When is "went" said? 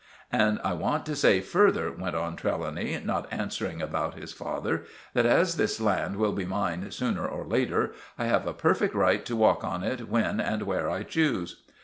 1.91-2.15